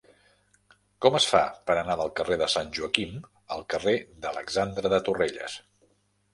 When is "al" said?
3.59-3.63